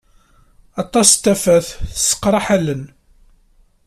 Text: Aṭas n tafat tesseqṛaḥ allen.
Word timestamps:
Aṭas 0.81 1.09
n 1.15 1.19
tafat 1.23 1.67
tesseqṛaḥ 1.93 2.45
allen. 2.55 2.83